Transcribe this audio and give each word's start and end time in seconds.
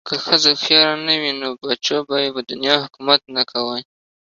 که 0.07 0.15
ښځه 0.25 0.51
هوښیاره 0.53 0.95
نه 1.07 1.15
وی 1.21 1.31
نو 1.41 1.49
بچو 1.63 1.97
به 2.07 2.15
ېې 2.23 2.29
په 2.35 2.41
دنیا 2.51 2.75
حکومت 2.83 3.21
نه 3.35 3.43
کوه 3.51 3.77